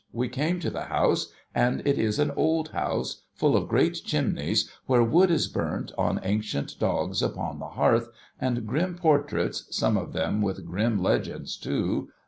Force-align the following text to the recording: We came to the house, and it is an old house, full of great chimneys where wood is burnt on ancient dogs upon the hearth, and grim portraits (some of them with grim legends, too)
We 0.11 0.29
came 0.29 0.59
to 0.61 0.71
the 0.71 0.85
house, 0.85 1.31
and 1.53 1.81
it 1.85 1.99
is 1.99 2.17
an 2.17 2.31
old 2.31 2.69
house, 2.69 3.21
full 3.35 3.55
of 3.55 3.67
great 3.67 4.01
chimneys 4.03 4.67
where 4.87 5.03
wood 5.03 5.29
is 5.29 5.47
burnt 5.47 5.91
on 5.95 6.19
ancient 6.23 6.79
dogs 6.79 7.21
upon 7.21 7.59
the 7.59 7.67
hearth, 7.67 8.09
and 8.39 8.65
grim 8.65 8.95
portraits 8.97 9.65
(some 9.69 9.97
of 9.97 10.13
them 10.13 10.41
with 10.41 10.65
grim 10.65 11.03
legends, 11.03 11.55
too) 11.55 12.09